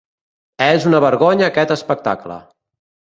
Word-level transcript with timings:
És 0.67 0.87
una 0.91 1.01
vergonya 1.05 1.49
aquest 1.49 1.75
espectacle! 1.77 2.39